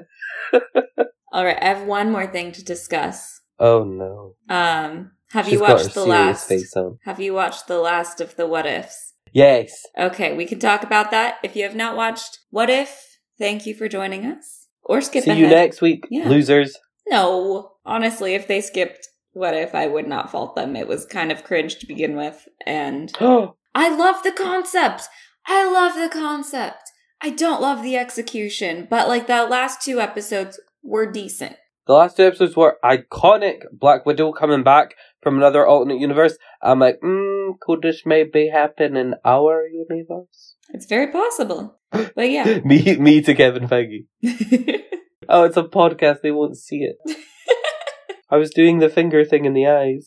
[1.32, 3.40] All right, I have one more thing to discuss.
[3.58, 4.34] Oh no.
[4.48, 6.52] Um, have She's you watched the last?
[7.04, 9.14] Have you watched the last of the What Ifs?
[9.32, 9.82] Yes.
[9.98, 11.38] Okay, we can talk about that.
[11.42, 14.66] If you have not watched What If, thank you for joining us.
[14.82, 15.42] Or skip See ahead.
[15.42, 16.28] you next week, Yeah.
[16.28, 16.76] losers.
[17.06, 20.76] No, honestly, if they skipped What If, I would not fault them.
[20.76, 25.02] It was kind of cringe to begin with, and Oh, I love the concept.
[25.46, 26.82] I love the concept.
[27.20, 31.56] I don't love the execution, but like the last two episodes were decent.
[31.86, 33.62] the last two episodes were iconic.
[33.72, 36.36] Black Widow coming back from another alternate universe.
[36.62, 40.54] I'm like, mm, could this maybe happen in our universe?
[40.70, 41.76] It's very possible.
[42.14, 42.60] But yeah.
[42.64, 44.06] me, me to Kevin Feige.
[45.26, 46.20] Oh, it's a podcast.
[46.20, 46.96] They won't see it.
[48.30, 50.06] I was doing the finger thing in the eyes.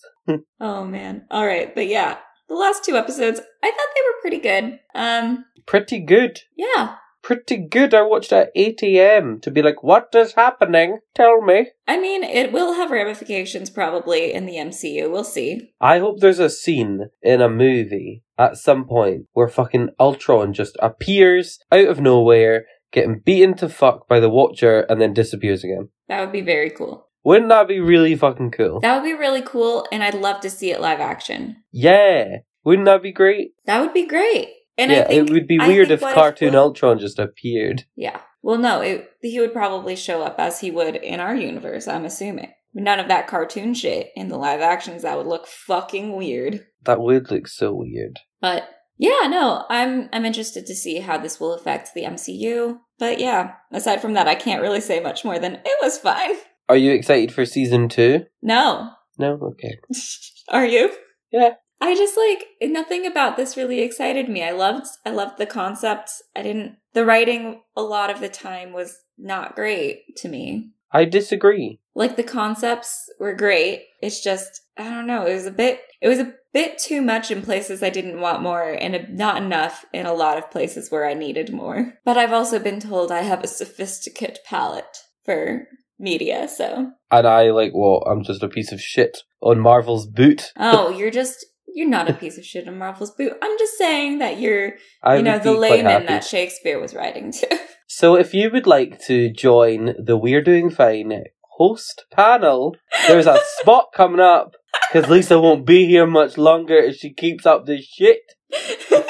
[0.62, 1.26] oh man.
[1.32, 4.80] All right, but yeah, the last two episodes, I thought they were pretty good.
[4.94, 6.42] Um, Pretty good.
[6.56, 6.98] yeah.
[7.28, 7.94] Pretty good.
[7.94, 9.42] I watched at 8 a.m.
[9.42, 11.00] to be like, what is happening?
[11.14, 11.72] Tell me.
[11.86, 15.12] I mean, it will have ramifications probably in the MCU.
[15.12, 15.74] We'll see.
[15.82, 20.78] I hope there's a scene in a movie at some point where fucking Ultron just
[20.82, 22.64] appears out of nowhere,
[22.94, 25.90] getting beaten to fuck by the Watcher, and then disappears again.
[26.08, 27.10] That would be very cool.
[27.26, 28.80] Wouldn't that be really fucking cool?
[28.80, 31.58] That would be really cool, and I'd love to see it live action.
[31.74, 32.38] Yeah.
[32.64, 33.52] Wouldn't that be great?
[33.66, 34.48] That would be great.
[34.78, 37.86] And yeah, think, it would be weird if cartoon will- Ultron just appeared.
[37.96, 38.20] Yeah.
[38.44, 42.06] Well, no, it, he would probably show up as he would in our universe, I'm
[42.06, 42.52] assuming.
[42.74, 45.02] None of that cartoon shit in the live actions.
[45.02, 46.66] That would look fucking weird.
[46.84, 48.20] That would look so weird.
[48.40, 52.78] But yeah, no, I'm I'm interested to see how this will affect the MCU.
[53.00, 56.36] But yeah, aside from that, I can't really say much more than it was fine.
[56.70, 58.26] Are you excited for season two?
[58.42, 58.92] No.
[59.18, 59.40] No?
[59.42, 59.78] Okay.
[60.50, 60.94] Are you?
[61.32, 61.56] Yeah.
[61.80, 64.44] I just like nothing about this really excited me.
[64.44, 66.22] I loved I loved the concepts.
[66.36, 70.72] I didn't the writing a lot of the time was not great to me.
[70.92, 71.80] I disagree.
[71.96, 73.84] Like the concepts were great.
[74.02, 77.30] It's just I don't know, it was a bit it was a bit too much
[77.30, 81.08] in places I didn't want more and not enough in a lot of places where
[81.08, 81.94] I needed more.
[82.04, 85.68] But I've also been told I have a sophisticated palate for
[86.00, 90.52] media, so And I like well, I'm just a piece of shit on Marvel's boot.
[90.58, 91.46] Oh, you're just
[91.78, 93.34] you're not a piece of shit in Marvel's boot.
[93.40, 97.60] I'm just saying that you're I you know the layman that Shakespeare was writing to.
[97.90, 101.24] So if you would like to join the We're Doing Fine
[101.58, 102.76] host panel,
[103.08, 104.56] there's a spot coming up
[104.92, 108.20] because Lisa won't be here much longer if she keeps up this shit.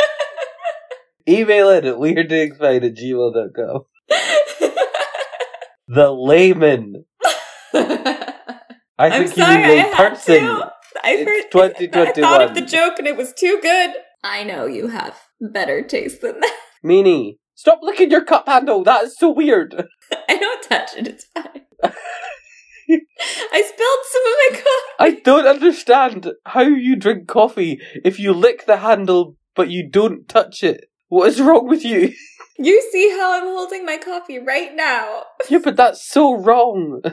[1.28, 3.86] Email it at we're doing fine at gmail.com.
[5.88, 7.06] The layman.
[7.74, 8.36] I
[9.00, 10.62] I'm think you sorry, mean lay had person.
[11.02, 11.08] To.
[11.08, 11.76] I It's heard.
[11.96, 13.92] I thought of the joke and it was too good.
[14.24, 16.58] I know you have better taste than that.
[16.86, 18.84] Meanie, stop licking your cup handle.
[18.84, 19.88] That is so weird.
[20.30, 21.08] I don't touch it.
[21.08, 21.62] It's fine.
[22.90, 24.96] I spilled some of my coffee.
[25.00, 30.30] I don't understand how you drink coffee if you lick the handle but you don't
[30.30, 30.86] touch it.
[31.10, 32.14] What is wrong with you?
[32.60, 35.26] You see how I'm holding my coffee right now.
[35.48, 37.04] yeah, but that's so wrong.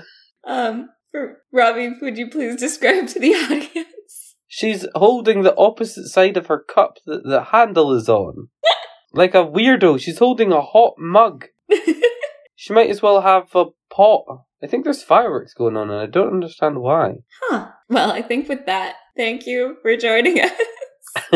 [0.46, 1.03] Um, for
[1.52, 4.36] Robbie, would you please describe to the audience?
[4.48, 8.48] She's holding the opposite side of her cup that the handle is on.
[9.12, 10.00] like a weirdo.
[10.00, 11.46] She's holding a hot mug.
[12.64, 14.24] She might as well have a pot.
[14.62, 17.16] I think there's fireworks going on and I don't understand why.
[17.42, 17.72] Huh.
[17.90, 20.52] Well, I think with that, thank you for joining us.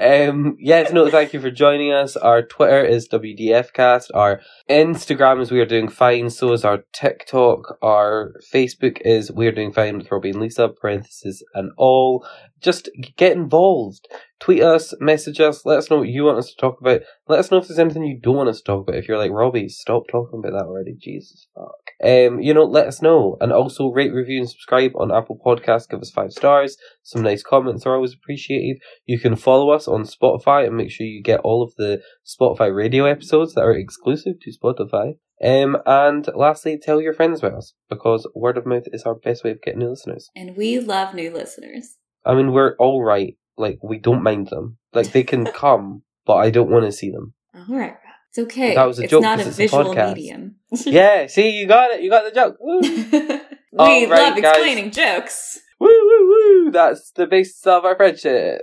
[0.00, 2.16] um, yes, no, thank you for joining us.
[2.16, 4.06] Our Twitter is WDFcast.
[4.14, 6.30] Our Instagram is We Are Doing Fine.
[6.30, 7.78] So is our TikTok.
[7.82, 12.26] Our Facebook is We Are Doing Fine with Robbie and Lisa, parentheses and all.
[12.60, 14.08] Just get involved.
[14.40, 17.02] Tweet us, message us, let us know what you want us to talk about.
[17.28, 18.98] Let us know if there's anything you don't want us to talk about.
[18.98, 20.96] If you're like, Robbie, stop talking about that already.
[20.98, 21.74] Jesus fuck.
[22.02, 23.36] Um, you know, let us know.
[23.40, 25.88] And also rate, review, and subscribe on Apple Podcasts.
[25.88, 26.76] Give us five stars.
[27.02, 28.78] Some nice comments are always appreciated.
[29.04, 32.74] You can follow us on Spotify and make sure you get all of the Spotify
[32.74, 35.16] radio episodes that are exclusive to Spotify.
[35.42, 39.42] Um, and lastly, tell your friends about us because word of mouth is our best
[39.42, 40.30] way of getting new listeners.
[40.36, 41.96] And we love new listeners.
[42.24, 43.36] I mean, we're all right.
[43.60, 44.78] Like, we don't mind them.
[44.92, 47.34] Like, they can come, but I don't want to see them.
[47.54, 47.94] All right,
[48.30, 48.74] It's okay.
[48.74, 50.14] That was a it's joke not a it's visual podcast.
[50.16, 50.56] medium.
[50.86, 52.02] Yeah, see, you got it.
[52.02, 52.56] You got the joke.
[52.60, 52.80] Woo,
[53.72, 54.54] we right, love guys.
[54.56, 55.58] explaining jokes.
[55.80, 56.70] woo, woo, woo.
[56.70, 58.62] That's the basis of our friendship.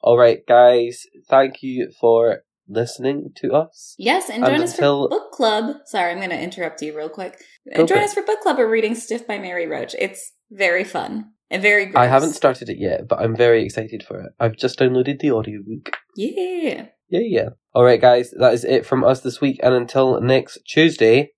[0.00, 1.06] all right, guys.
[1.28, 3.94] Thank you for listening to us.
[3.98, 5.76] Yes, and And join us until- for book club.
[5.86, 7.38] Sorry, I'm going to interrupt you real quick.
[7.74, 8.58] Go And join us for book club.
[8.58, 9.94] We're reading Stiff by Mary Roach.
[9.98, 12.02] It's very fun and very gross.
[12.02, 14.32] I haven't started it yet, but I'm very excited for it.
[14.40, 15.96] I've just downloaded the audiobook.
[16.16, 16.86] Yeah.
[17.08, 17.48] Yeah, yeah.
[17.74, 18.32] All right, guys.
[18.38, 19.60] That is it from us this week.
[19.62, 21.32] And until next Tuesday,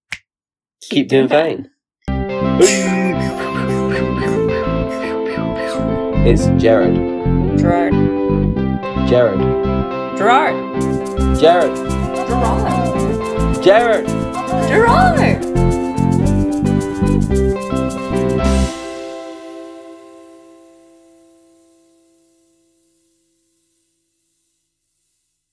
[0.89, 1.69] keep, doing fine.
[6.27, 6.95] It's Jared.
[7.59, 7.93] Gerard.
[9.09, 9.41] Jared.
[10.17, 11.39] Gerard.
[11.41, 11.77] Jared.
[13.63, 13.63] Gerard.
[13.65, 14.09] Jared.
[14.69, 15.84] Gerard.